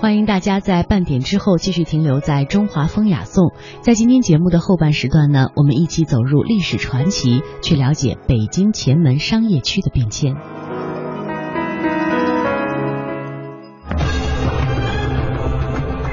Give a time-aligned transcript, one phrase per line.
[0.00, 3.52] 欢迎大家在半点之后继续停留在中华风雅颂。
[3.80, 10.36] 在今天节目的后半时段呢，我们一起走入历史传奇，去了解北京前门商业区的变迁。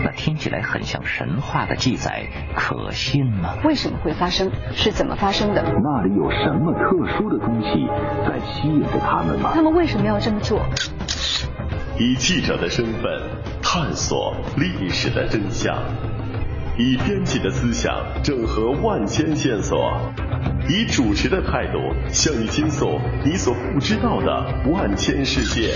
[0.03, 2.25] 那听起来很像神话的记载，
[2.55, 3.53] 可信吗？
[3.63, 4.51] 为什么会发生？
[4.73, 5.61] 是怎么发生的？
[5.61, 7.85] 那里有什么特殊的东西
[8.27, 9.51] 在吸引着他们吗？
[9.53, 10.59] 他们为什么要这么做？
[11.99, 13.03] 以记者的身份
[13.77, 15.77] 探索历史的真相，
[16.77, 17.93] 以编辑的思想
[18.23, 19.77] 整合万千线索，
[20.69, 25.73] 以主持的态度向你倾诉你所不知道的万千世界。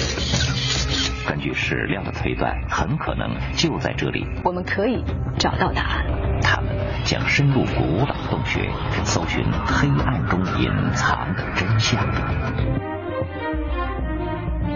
[1.28, 5.04] 根据史料的推断，很可能就在这里，我们可以
[5.38, 6.06] 找到答案。
[6.42, 6.70] 他们
[7.04, 8.70] 将深入古老洞穴，
[9.04, 12.00] 搜寻黑暗中隐藏的真相。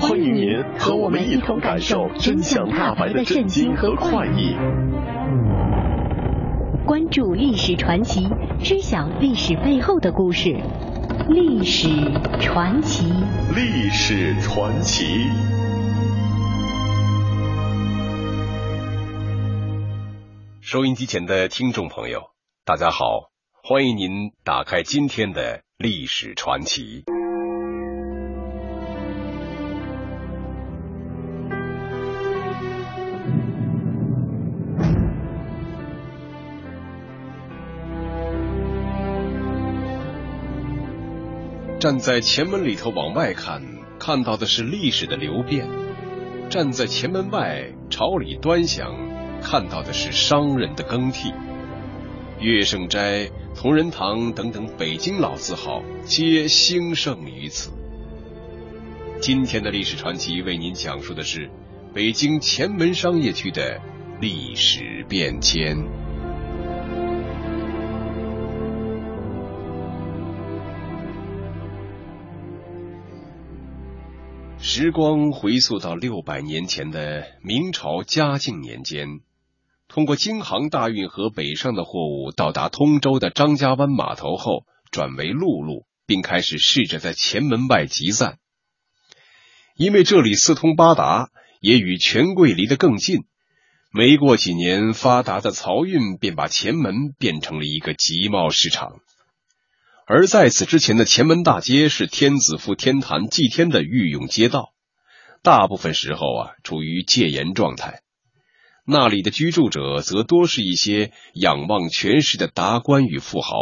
[0.04, 4.54] 欢迎您和我们一同感受真相大白的震惊和快意。
[6.86, 8.28] 关注历史传奇，
[8.62, 10.60] 知晓历史背后的故事。
[11.30, 11.88] 历史
[12.42, 13.06] 传奇，
[13.56, 15.06] 历史传奇。
[20.60, 22.24] 收音机前的听众朋友，
[22.66, 23.32] 大家好，
[23.64, 27.06] 欢迎您打开今天的历史传奇。
[41.84, 43.62] 站在前门里头往外看，
[44.00, 45.68] 看到的是历史的流变；
[46.50, 48.96] 站在前门外朝里端详，
[49.42, 51.34] 看到的是商人的更替。
[52.40, 57.70] 乐圣斋、同仁堂等等北京老字号，皆兴盛于此。
[59.20, 61.50] 今天的历史传奇为您讲述的是
[61.94, 63.78] 北京前门商业区的
[64.22, 66.03] 历史变迁。
[74.66, 79.20] 时光回溯到六百年前的明朝嘉靖年间，
[79.90, 88.38] 通过京杭大运河北上的货物到达通州的张家湾码头后，转为陆路，并开始试着在前门外集散。
[89.76, 91.30] 因为这里四通八达，
[91.60, 93.26] 也与权贵离得更近，
[93.92, 99.02] 没过几年，发达的漕运便把前门变成了一个集贸市场。
[100.06, 104.74] 而在此之前的前门大街是天子府天坛祭天的御用街道，
[105.42, 108.02] 大部分时候啊处于戒严状态。
[108.86, 113.56] 那里的居住者则多是一些仰望权势的达官与富豪。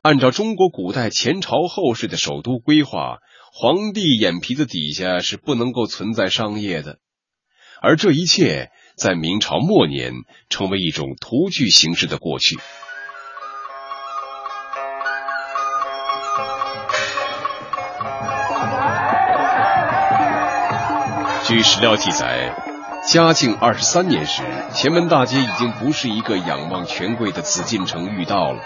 [0.00, 3.18] 按照中国古代前朝后世的首都规划，
[3.52, 6.98] 皇帝眼皮子底下是不能够存在商业的。
[7.82, 10.14] 而这一切在明朝末年
[10.48, 12.58] 成为一种徒具形式的过去。
[21.46, 22.52] 据史料记载，
[23.06, 24.42] 嘉靖二十三年时，
[24.74, 28.58] 前门大街已经不是一个仰望权贵的紫禁城御道了。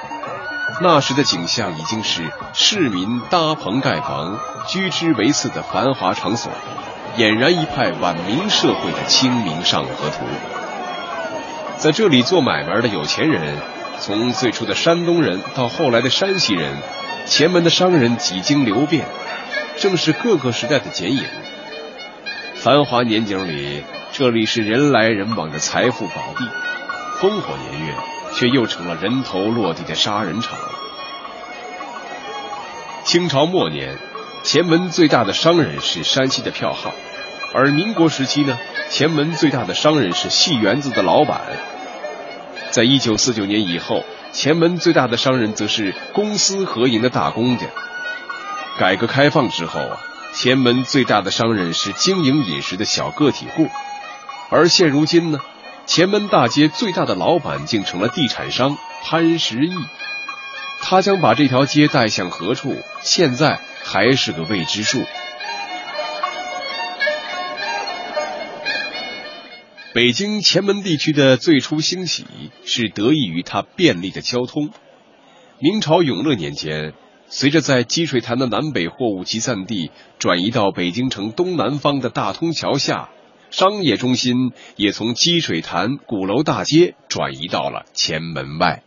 [0.80, 6.50] 那时的景象已经是市民搭棚盖房、居之为次的繁华场所，
[7.18, 10.24] 俨然一派晚明社会的清明上河图。
[11.76, 13.58] 在这里做买卖的有钱人，
[13.98, 16.78] 从最初的山东人到后来的山西人，
[17.26, 19.06] 前门的商人几经流变，
[19.76, 21.22] 正是各个时代的剪影。
[22.62, 23.82] 繁华年景里，
[24.12, 26.44] 这里是人来人往的财富宝地；
[27.18, 27.94] 烽火年月，
[28.34, 30.58] 却又成了人头落地的杀人场。
[33.02, 33.96] 清朝末年，
[34.42, 36.92] 前门最大的商人是山西的票号，
[37.54, 38.58] 而民国时期呢，
[38.90, 41.40] 前门最大的商人是戏园子的老板。
[42.70, 47.64] 在一九四九年以后，前门最大的商人则是公私合营的大公家。
[48.78, 49.98] 改革开放之后啊。
[50.32, 53.68] 前门最大的商人是经营饮食的小个体户，
[54.48, 55.40] 而现如今呢，
[55.86, 59.72] 前门大街最大的老板竟成了地产商潘石屹。
[60.80, 65.04] 他将把这条街带向何处，现在还是个未知数。
[69.92, 72.24] 北京前门地区的最初兴起
[72.64, 74.70] 是得益于它便利的交通。
[75.58, 76.94] 明朝永乐年间。
[77.32, 83.08] 随着在积水潭的南北货物集散地转移到北京城东南方的大通桥下，
[83.52, 88.82] 商业中心也从积水潭鼓楼大街转移到了前门外。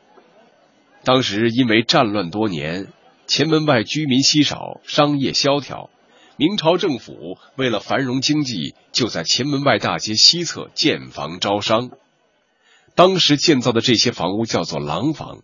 [1.06, 2.90] 当时因为战乱多年，
[3.28, 5.90] 前门外居民稀少，商业萧条，
[6.36, 11.92] 明朝政府为了繁荣经济，就在前门外大街西侧建房招商。
[12.94, 15.40] 当时建造的这些房屋叫做廊坊。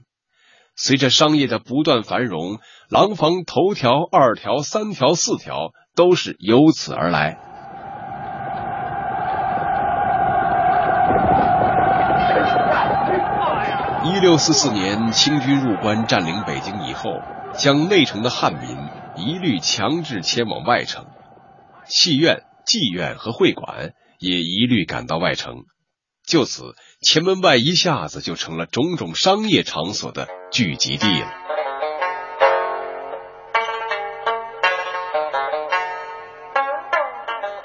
[0.82, 2.60] 随着商业的不断繁荣，
[2.90, 7.38] 廊坊头条、二条、三条、四条都是由此而来。
[14.06, 17.12] 一六四四年，清军入关占领北京以后，
[17.56, 18.78] 将内城的汉民
[19.18, 21.08] 一律强制迁往外城，
[21.84, 25.56] 戏院、妓院和会馆也一律赶到外城。
[26.30, 31.28] 就此，前门外一下子就成了种种商业场所的聚集地了。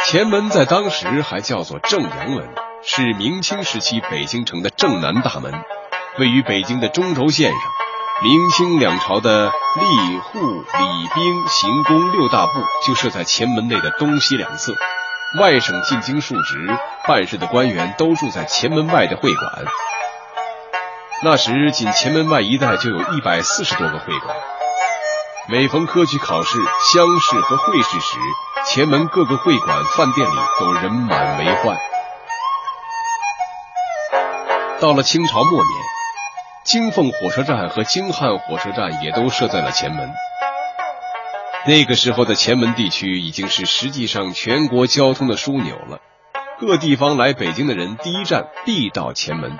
[0.06, 2.48] 前门在当时还叫做正阳门，
[2.82, 5.52] 是明清时期北京城的正南大门，
[6.18, 7.60] 位于北京的中轴线上。
[8.22, 12.52] 明清两朝的吏、户、礼、兵、刑、工六大部
[12.86, 14.72] 就设在前门内的东西两侧。
[15.38, 16.66] 外省进京述职、
[17.06, 19.64] 办事的官员都住在前门外的会馆。
[21.22, 24.36] 那时，仅前门外一带就有一百四十多个会馆。
[25.48, 26.58] 每逢科举考试、
[26.92, 28.16] 乡试和会试时，
[28.66, 31.76] 前门各个会馆、饭店里都人满为患。
[34.80, 35.84] 到了清朝末年，
[36.64, 40.10] 京凤火车站和京汉火车站也都设在了前门。
[41.66, 46.00] 那个时候的前门地区已经是实际上全国交通的枢纽了，
[46.60, 49.58] 各地方来北京的人第一站必到前门。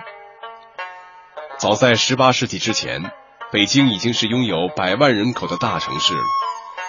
[1.58, 3.10] 早在十八世纪之前，
[3.50, 6.22] 北京已经是拥有百万人口的大城市了，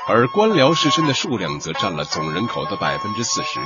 [0.07, 3.59] 而官僚士绅的数量则占了总人口的百分之四十。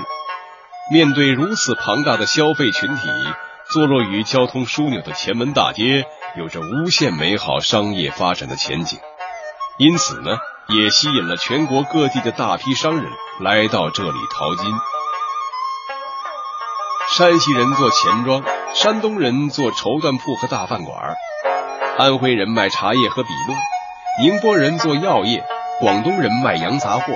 [0.91, 3.07] 面对如此庞大的消费群体，
[3.71, 6.05] 坐落于交通枢纽的前门大街，
[6.37, 8.99] 有着无限美好商业发展的前景。
[9.77, 10.37] 因此呢。
[10.71, 14.71] 也吸引了全国各地的大批商人来到这里淘金。
[17.17, 18.43] 山西人做钱庄，
[18.75, 21.15] 山东人做绸缎铺和大饭馆，
[21.97, 23.55] 安徽人卖茶叶和笔录，
[24.21, 25.43] 宁波人做药业，
[25.79, 27.13] 广东人卖洋杂货，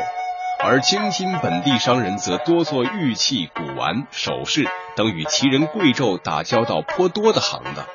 [0.59, 7.85] 而京津本地商人则多做玉器、古玩、首饰等与奇人贵胄打交道颇多的行当。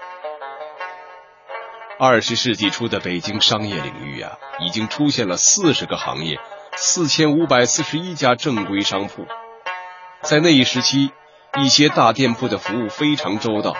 [1.99, 6.39] 二十世纪初的北京商业领域啊，已经出现了四十个行业，
[6.77, 9.27] 四千五百四十一家正规商铺。
[10.23, 11.11] 在那一时期，
[11.56, 13.73] 一些大店铺的服务非常周到，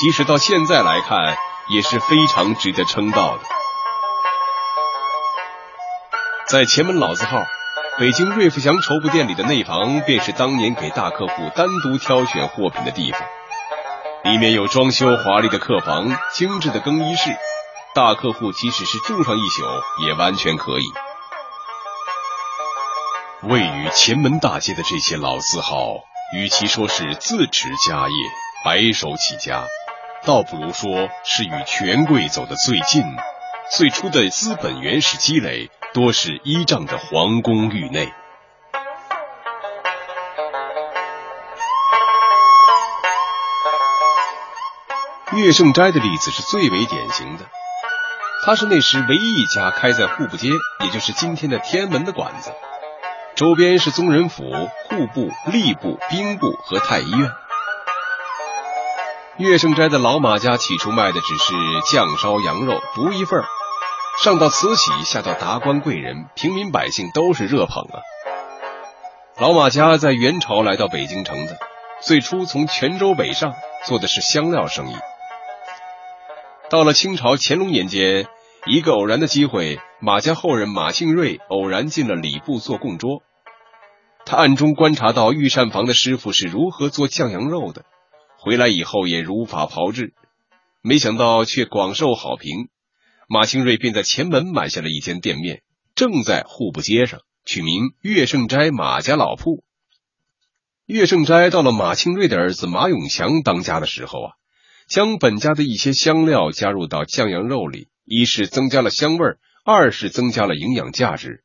[0.00, 1.36] 即使到现在来看，
[1.68, 3.40] 也是非常值得称道的。
[6.48, 7.42] 在前门老字号
[7.98, 13.20] 北京瑞福祥绸布店里的内房，便是当年给大客户单独挑选货品的地方，
[14.24, 17.34] 里面有装修华丽的客房、精致的更衣室。
[17.94, 19.62] 大客户即使是住上一宿
[20.04, 20.84] 也完全可以。
[23.42, 26.00] 位于前门大街的这些老字号，
[26.34, 28.14] 与其说是自持家业、
[28.64, 29.68] 白手起家，
[30.24, 33.04] 倒不如说是与权贵走得最近。
[33.70, 38.12] 最初的资本原始积累，多是依仗着皇宫域内。
[45.36, 47.44] 岳圣斋的例子是最为典型的。
[48.44, 50.48] 他是那时唯一一家开在户部街，
[50.80, 52.52] 也就是今天的天安门的馆子，
[53.36, 57.32] 周边是宗人府、户部、吏部、兵部和太医院。
[59.38, 61.54] 岳圣斋的老马家起初卖的只是
[61.90, 63.42] 酱烧羊肉，独一份
[64.22, 67.98] 上到慈禧，下到达官贵人，平民百姓都是热捧啊。
[69.40, 71.58] 老马家在元朝来到北京城的，
[72.02, 73.52] 最初从泉州北上，
[73.84, 74.94] 做的是香料生意。
[76.70, 78.28] 到了清朝乾隆年间，
[78.66, 83.23] 一个偶然的机会，马家后人马庆瑞偶然进了礼部做供桌。
[84.26, 87.84] 他暗中观察到御膳房的师傅是如何做酱羊肉的，
[88.38, 90.14] 回来以后也如法炮制，
[90.82, 92.68] 没想到却广受好评。
[93.28, 95.62] 马庆瑞便在前门买下了一间店面，
[95.94, 99.64] 正在户部街上，取名岳圣斋马家老铺。
[100.86, 104.32] 岳圣斋到了马庆瑞的儿子马永祥当家的时候啊。
[104.86, 111.42] 将本家的一些香料加入到酱羊肉里，一是增加了香味儿，二是增加了营养价值。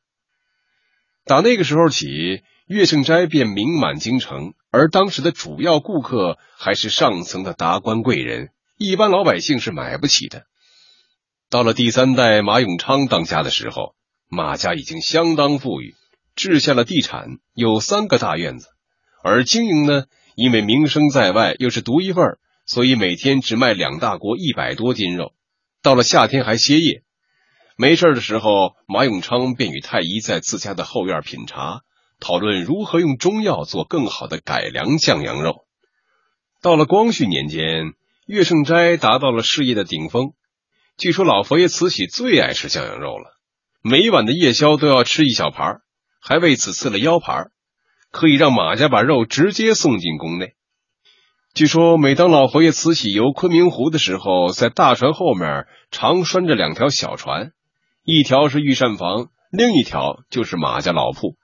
[1.24, 10.44] 打那个时候起，岳圣斋便名满京城，而当时的主要顾客还是上层的达官贵人，一般老百姓是买不起的。
[11.48, 13.96] 到了第三代马永昌当家的时候，
[14.28, 15.96] 马家已经相当富裕，
[16.36, 18.68] 置下了地产，有三个大院子，
[19.24, 20.04] 而经营呢，
[20.36, 22.38] 因为名声在外，又是独一份。
[22.66, 25.32] 所以每天只卖两大锅一百多斤肉，
[25.82, 27.02] 到了夏天还歇业。
[27.76, 31.82] 没事的时候，马永昌便与太医在自家的后院品茶，
[32.20, 35.64] 讨论如何用中药做更好的改良酱羊肉。
[36.62, 37.94] 到了光绪年间，
[38.26, 40.34] 岳胜斋达到了事业的顶峰。
[40.98, 43.38] 据说老佛爷慈禧最爱吃酱羊肉了，
[43.82, 45.80] 每晚的夜宵都要吃一小盘，
[46.20, 47.50] 还为此赐了腰盘，
[48.10, 50.52] 可以让马家把肉直接送进宫内。
[51.54, 57.52] 据说，每当老佛爷慈禧游昆明湖的时候，在大船后面常拴着两条小船，
[58.04, 61.36] 一条是御膳房，另一条就是马家老铺。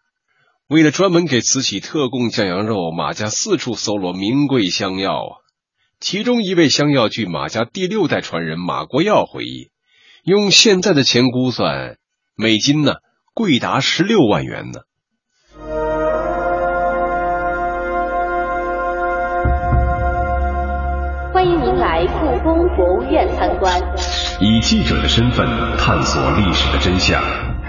[0.69, 5.33] 为了专门给慈禧特供酱羊肉，马家四处搜罗名贵香药啊。
[6.01, 9.71] 其中一味香药，据马家第六代传人马国耀回忆，
[10.25, 11.99] 用现在的钱估算，
[12.35, 12.95] 每斤呢
[13.33, 14.81] 贵达十六万元呢。
[21.33, 23.81] 欢迎您来故宫博物院参观。
[24.41, 25.47] 以记者的身份
[25.79, 27.23] 探索历史的真相，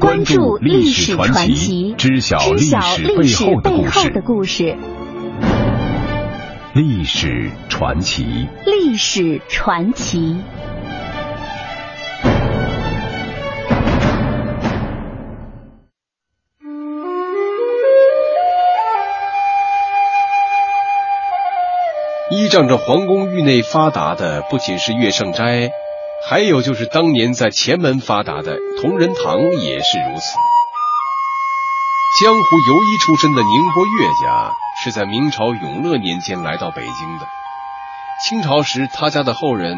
[0.00, 4.76] 关注历史传奇奇，知晓历史背后的故事。
[6.74, 8.48] 历史传奇。
[8.64, 10.36] 历史传奇。
[22.30, 25.70] 依仗着皇宫域内发达的不仅是岳圣斋，
[26.28, 30.38] 还有就是当年在前门发达的同仁堂也是如此。
[32.20, 34.52] 江湖游医出身的宁波岳家
[34.82, 37.26] 是在明朝永乐年间来到北京的。
[38.24, 39.76] 清朝时，他家的后人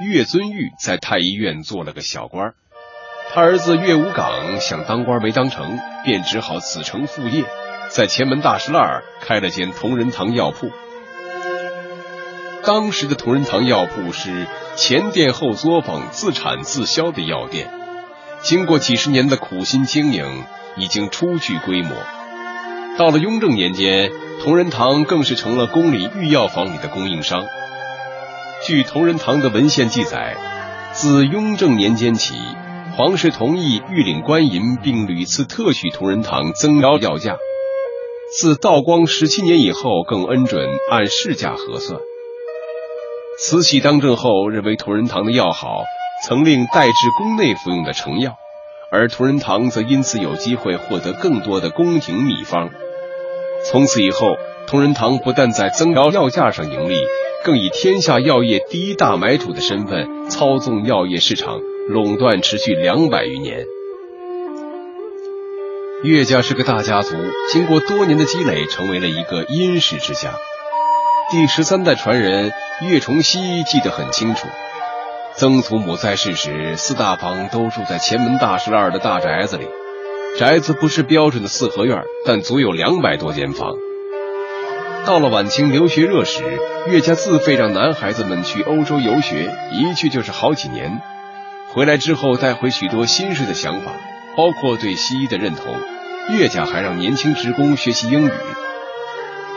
[0.00, 2.54] 岳尊玉在太医院做了个小官儿，
[3.32, 7.44] 他儿子岳无岗想当官没当成，便只好子承父业，
[7.90, 10.70] 在前门大石栏开了间同仁堂药铺。
[12.66, 17.70] 当时的同仁堂药铺是前店后作坊，自产自销的药店，
[18.42, 20.44] 经过几十年的苦心经营，
[20.76, 21.94] 已经初具规模。
[22.96, 24.10] 到了雍正年间，
[24.42, 27.44] 同仁堂更是成了宫里御药房里的供应商。
[28.66, 30.34] 据同仁堂的文献记载，
[30.92, 32.34] 自雍正年间起，
[32.96, 37.36] 皇室同意御领官银，并屡次特许同仁堂增高药价。
[38.38, 42.00] 自道光十七年以后，更恩准按市价核算。
[43.36, 45.82] 慈禧当政后，认为同仁堂的药好，
[46.26, 48.36] 曾令代制宫内服用的成药，
[48.92, 52.70] 而同仁堂则因此有机会获得更多的宫廷秘方。
[53.64, 54.36] 从此以后，
[54.68, 56.96] 同仁堂不但在增高药价上盈利，
[57.44, 63.66] 更以天下药业第一大买主的身份操纵药业市场，垄断持续两百余年。
[66.04, 67.16] 岳家是个大家族，
[67.52, 70.34] 经过多年的积累，成为了一个殷实之家。
[71.30, 72.52] 第十三代传人
[72.82, 74.46] 岳崇熙记得很清楚，
[75.34, 79.66] 曾祖母在世时，四大房都住在前门大石栏的大宅子里。
[80.38, 83.74] 宅子不是标准的四合院，但足有两百多间房。
[85.06, 86.42] 到了晚清留学热时，
[86.88, 91.00] 岳家自费让男孩子们去欧洲游学，一去就是好几年。
[91.72, 93.92] 回来之后带回许多新式的想法，
[94.36, 95.74] 包括对西医的认同。
[96.36, 98.30] 岳家还让年轻职工学习英语。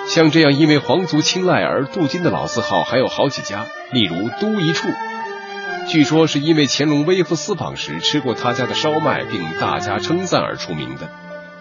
[0.08, 4.88] 像这样因为皇族青睐而镀金的老字号还有好几家，例如都一处，
[5.88, 11.10] 据说是因为乾隆微服私访时吃过他家的烧麦，并大加称赞而出名的，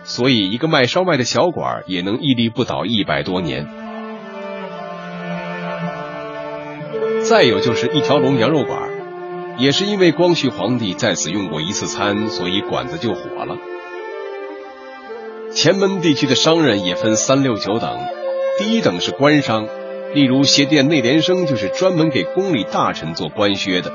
[0.05, 3.69] 所以一个卖烧麦的小馆也能屹立不倒一百多年。
[7.25, 8.89] 再有就是一条龙羊肉馆，
[9.59, 13.57] 也是因为光绪皇帝在此用过一次餐，所以馆子就火了。
[15.53, 17.99] 前门地区的商人也分三六九等。
[18.59, 19.69] 第一等是官商，
[20.15, 23.93] 例如鞋店内联生就是专门给宫里大臣做官靴的。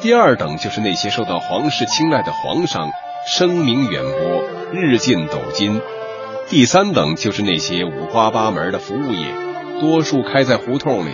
[0.00, 2.90] 第二等就是那些受到皇室青睐的皇商，
[3.26, 5.82] 声名远播，日进斗金。
[6.48, 9.26] 第三等就是那些五花八门的服务业，
[9.82, 11.10] 多数开在胡同里，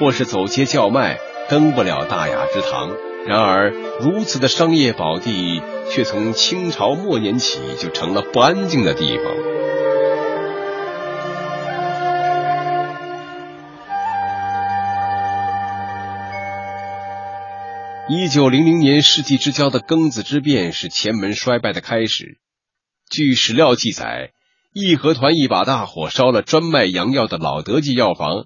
[0.00, 1.18] 或是走街叫卖，
[1.50, 2.90] 登不了大雅之堂。
[3.26, 3.70] 然而，
[4.00, 9.51] 如此的商业宝地，却从清朝末年起就成了不安静的地方。
[18.14, 22.38] 一九零零年世纪之交的庚子之变是前门衰败的开始。
[23.08, 24.32] 据史料记载，
[24.74, 28.44] 义和团一把大火烧了专卖洋药的老德记药房，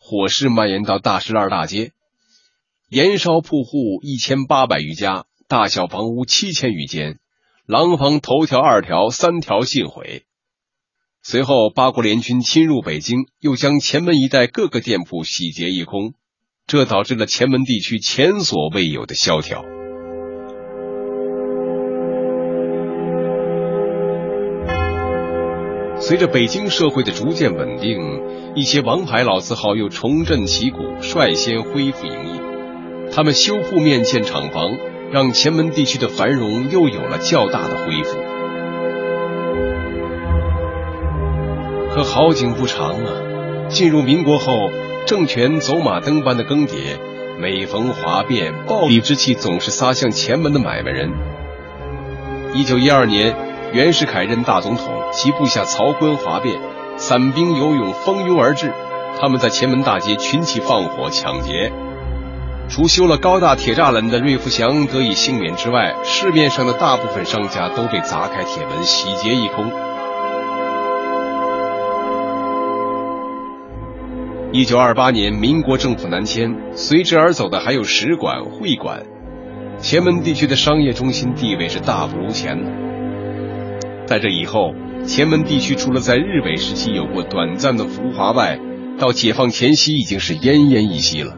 [0.00, 1.92] 火势蔓延到大石栏大街，
[2.88, 7.20] 延烧铺户一千八百余家，大小房屋七千余间，
[7.66, 10.24] 廊坊头条、二条、三条尽毁。
[11.22, 16.14] 随后，八国联军侵入北京，又将前门一带各个店铺洗劫一空，
[16.66, 19.62] 这导致了前门地区前所未有的萧条。
[25.98, 27.98] 随着北京社会的逐渐稳定，
[28.54, 32.40] 一些王牌老字号又重振旗鼓，率先恢复营业。
[33.12, 34.76] 他们修铺面建厂房，
[35.12, 38.18] 让前门地区的繁荣又有了较大的恢复。
[41.94, 43.68] 可好景不长啊！
[43.68, 44.52] 进入民国后，
[45.06, 46.98] 政权走马灯般的更迭，
[47.38, 51.10] 每逢哗变，暴力之气总是撒向前门的买卖人。
[52.54, 53.36] 一九一二年。
[53.74, 56.60] 袁世凯任大总统，其部下曹锟哗变，
[56.96, 58.72] 散兵游勇蜂拥而至。
[59.20, 61.72] 他们在前门大街群起放火抢劫，
[62.68, 69.72] 除修了高大铁栅栏的瑞福祥得以幸免之外，市面上的大部分商家都被砸开铁门，洗劫一空。
[74.56, 79.02] 一九二八年，民国政府南迁，随之而走的还有使馆、会馆，
[79.80, 82.70] 前门地区的商业中心地位是大不如前的。
[84.06, 84.72] 在这以后，
[85.04, 88.60] 前门地区除了在日伪时期有过短暂的浮华外，
[88.96, 91.36] 到解放前夕已经是奄奄一息了。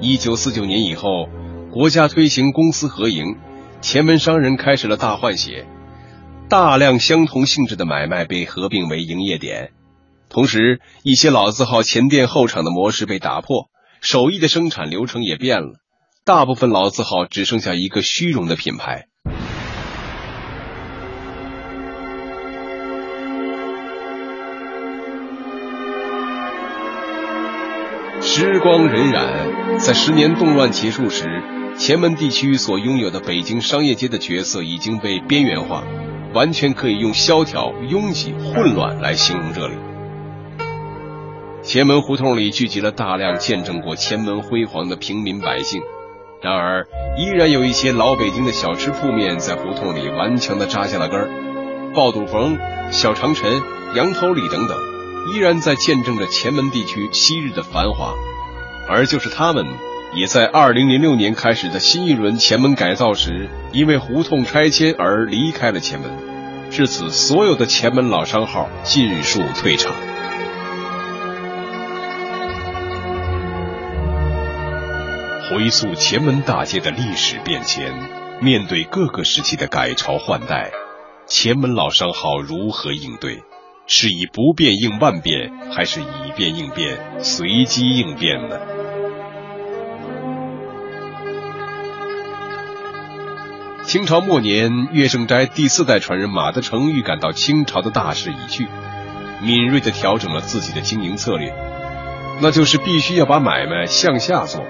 [0.00, 1.28] 一九四九年以后，
[1.70, 3.36] 国家推行公私合营，
[3.80, 5.66] 前门商人开始了大换血，
[6.48, 9.70] 大量相同性质的买卖被合并为营业点，
[10.32, 13.68] 同时一些老字号前店后厂的模式被打破，
[14.00, 15.74] 手艺的生产流程也变了，
[16.24, 19.08] 大部分老字号只剩下一个虚荣的品牌。
[28.22, 31.26] 时光荏苒，在十年动乱结束时，
[31.76, 35.84] 前门地区所拥有的北京商业街的角色已经被边缘化，
[36.32, 39.91] 完全可以用萧条、拥挤、混乱来形容这里。
[41.62, 45.80] 前门胡同里聚集了大量见证过前门辉煌的平民百姓，
[46.42, 51.28] 然而依然有一些老北京的小吃铺面在胡同里顽强地扎下了根儿，
[51.94, 52.58] 爆肚冯、
[52.90, 53.62] 小长陈、
[53.94, 54.76] 羊头里等等。
[55.32, 58.12] 依然在见证着前门地区昔日的繁华，
[58.88, 59.64] 而就是他们，
[60.16, 66.10] 也在二零零六年开始的新一轮前门改造时，因为胡同拆迁而离开了前门。
[66.72, 69.94] 至此，所有的前门老商号尽数退场。
[75.52, 77.92] 回溯前门大街的历史变迁，
[78.40, 80.70] 面对各个时期的改朝换代，
[81.26, 83.42] 前门老商号如何应对？
[83.86, 88.58] 是以不变应万变，还是以变应变、随机应变呢？
[93.84, 98.66] 清朝末年，岳盛斋第四代传人马德成预感到清朝的大势已去，
[99.42, 101.52] 敏锐的调整了自己的经营策略，
[102.40, 104.64] 那就是必须要把买卖向下做。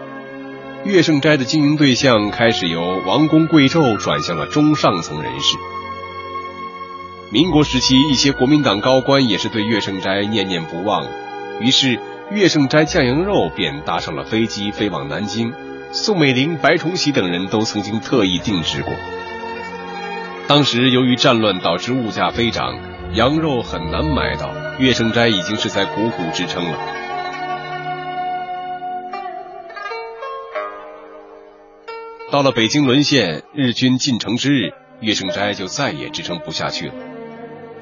[0.85, 5.57] 岳胜斋的经营对象开始由王公贵胄转向了中上层人士。
[7.31, 11.07] 民国时期，一些国民党高官也是对岳胜斋念念不忘，
[11.61, 12.01] 于是
[12.33, 15.53] 岳胜斋酱羊肉便搭上了飞机飞往南京。
[15.93, 18.93] 宋美龄、白崇禧等人都曾经特意定制过。
[20.49, 22.77] 当时由于战乱导致物价飞涨，
[23.15, 26.79] 羊肉很难买到，岳胜斋已经是在苦苦支撑了。
[32.33, 36.95] 到了北京沦陷、日军进城之日，岳胜斋就再也支撑不下去了。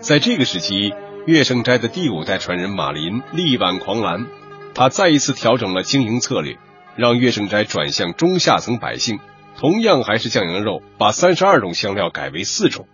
[0.01, 0.93] 在这个时期，
[1.25, 4.27] 岳胜斋的第五代传人马林力挽狂澜，
[4.75, 6.59] 他再一次调整了经营策略，
[6.97, 9.21] 让岳胜斋转向中下层百姓，
[9.57, 12.89] 同样还是酱羊肉，把三十二种香料改为四种，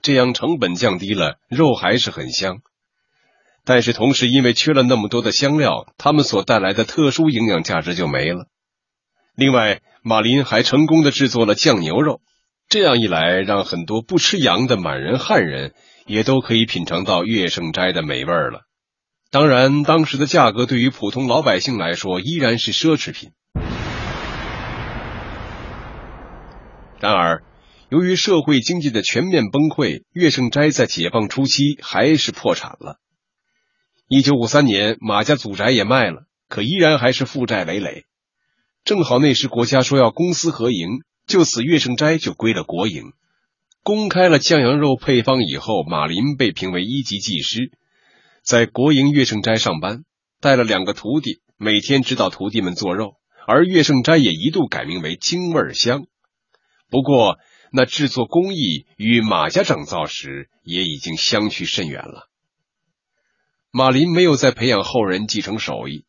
[0.00, 2.58] 这样成本降低了，肉还是很香。
[3.64, 8.46] 但是同时，因为缺了那么多的香料，它们所带来的特殊营养价值就没了。
[9.34, 12.20] 另外，马林还成功的制作了酱牛肉，
[12.68, 15.74] 这样一来，让很多不吃羊的满人汉人。
[16.08, 18.62] 也都可以品尝到月盛斋的美味了。
[19.30, 23.32] 当然，当时的价格对于普通老百姓来说依然是奢侈品。
[26.98, 27.42] 然而，
[27.90, 32.96] 由于社会经济的全面崩溃，月盛斋在解放初期还是破产了。
[34.08, 38.06] 一九五三年，马家祖宅也卖了，可依然还是负债累累。
[38.84, 43.12] 正好那时国家说要公私合营，就此岳胜斋就归了国营。
[43.82, 47.72] 公开了酱羊肉配方以后，马林被评为一级技师，
[48.42, 50.04] 在国营乐盛斋上班，
[50.40, 53.14] 带了两个徒弟，每天指导徒弟们做肉。
[53.46, 56.04] 而乐盛斋也一度改名为京味香。
[56.90, 57.38] 不过，
[57.72, 62.28] 那制作工艺与马家整造时也已经相去甚远了。
[63.70, 66.04] 马林没有再培养后人继承手艺，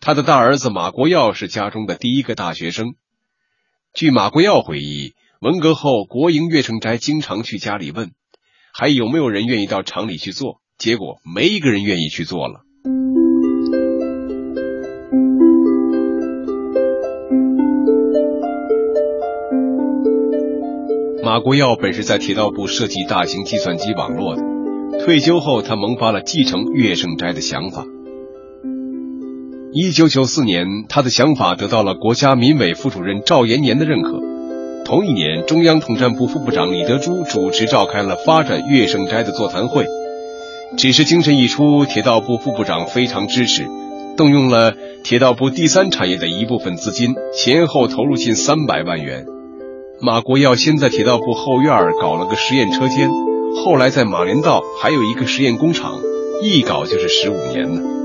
[0.00, 2.94] 他的大儿子马国耀是家中的第一个大学生。
[3.92, 8.12] 据马国耀回忆，文革后国营乐盛斋经常去家里问，
[8.72, 12.60] 还有没有人愿意到厂里去做，结果没一个人愿意去做了。
[21.24, 24.42] 马国耀本是在铁道部设计大型计算机网络的，
[25.04, 27.84] 退休后他萌发了继承乐盛斋的想法。
[29.80, 34.20] 一九九四年，他的想法得到了国家民委副主任赵延年的认可。
[34.84, 39.86] 同一年，中央统战部副部长李德洙主持召开了发展乐盛斋的座谈会。
[40.76, 43.68] 只是精神一出，铁道部副部长非常支持，
[44.16, 49.26] 动用了铁道部第三产业的一部分资金，前后投入近三百万元。
[50.00, 53.08] 马国耀先在铁道部后院搞了个实验车间，
[53.64, 56.00] 后来在马连道还有一个实验工厂，
[56.42, 57.97] 一搞就是十五年呢。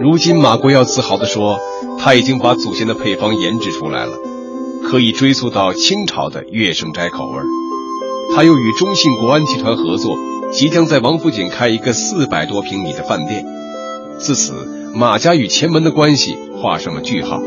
[0.00, 1.58] 如今马国耀自豪地说，
[1.98, 4.12] 他已经把祖先的配方研制出来了，
[4.82, 7.38] 可以追溯到清朝的乐盛斋口味。
[8.34, 10.16] 他又与中信国安集团合作，
[10.52, 13.46] 即将在王府井开一个四百多平米的饭店。
[14.18, 14.52] 自此，
[14.94, 16.36] 马家与前门的关系。
[16.60, 17.42] 画上了句号。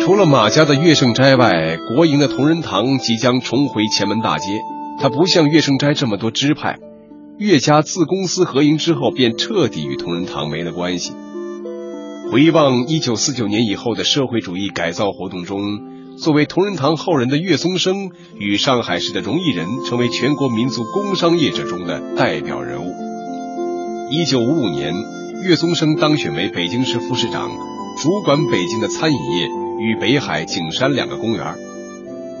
[0.00, 4.62] 除了马家的乐盛斋外，国营的同仁堂即将重回前门大街。
[5.00, 6.78] 它不像乐盛斋这么多支派，
[7.38, 11.12] 岳家自公私合营之后，便彻底与同仁堂没了关系。
[12.32, 15.60] 回望一九四九年以后的社会主义改造活动中，
[16.18, 22.92] 作为同仁堂后人的岳松生与上海市的荣毅仁，成为全国民族工商业者中的代表人物。
[24.10, 24.92] 一九五五年，
[25.44, 27.52] 岳松生当选为北京市副市长，
[28.02, 29.46] 主管北京的餐饮业
[29.78, 31.54] 与北海、景山两个公园。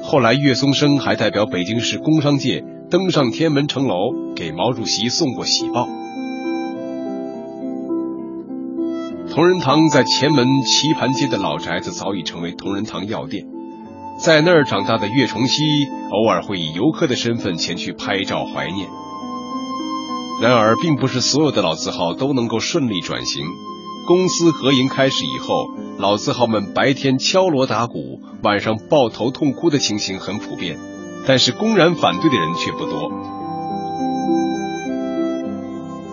[0.02, 5.86] 后来，岳松生还代表北京市工商界登上天安门城楼，给毛主席送过喜报。
[9.30, 13.44] 同仁堂在前门棋盘街的老宅子早已成为同仁堂药店，
[14.18, 15.62] 在那儿长大的岳崇熙
[16.10, 18.88] 偶尔会以游客的身份前去拍照怀念。
[20.40, 23.44] 然而，并不是所有的老字号都能够顺利转型。
[24.06, 25.66] 公私合营开始以后，
[25.98, 30.78] 老字号们白天敲锣打鼓，晚上抱头痛哭的情形很普遍，
[31.28, 33.12] 但是公然反对的人却不多。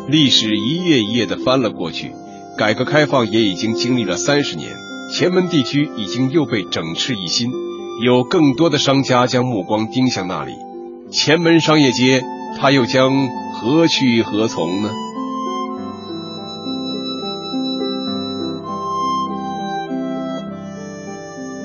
[0.10, 2.12] 历史一页一页的翻了过去，
[2.58, 4.75] 改革开放也已经经历了三十年，
[5.13, 7.49] 前门地区已经又被整治一新，
[8.04, 10.51] 有更多的商家将目光盯向那里，
[11.12, 12.21] 前门商业街。
[12.58, 14.89] 它又将何去何从呢？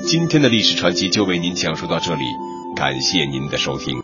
[0.03, 2.25] 今天的历史传奇就为您讲述到这里，
[2.81, 3.95] 感谢您的收听。